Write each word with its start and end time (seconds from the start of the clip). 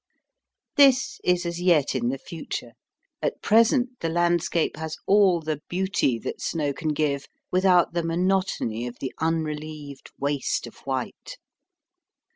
This 0.77 1.19
is 1.23 1.45
as 1.45 1.61
yet 1.61 1.93
in 1.93 2.09
the 2.09 2.17
future. 2.17 2.71
At 3.21 3.43
present 3.43 3.99
the 3.99 4.09
landscape 4.09 4.75
has 4.77 4.97
all 5.05 5.41
the 5.41 5.61
beauty 5.69 6.17
that 6.23 6.41
snow 6.41 6.73
can 6.73 6.89
give 6.91 7.27
without 7.51 7.93
the 7.93 8.01
monotony 8.03 8.87
of 8.87 8.97
the 8.99 9.13
unrelieved 9.19 10.09
waste 10.17 10.65
of 10.65 10.75
white. 10.87 11.37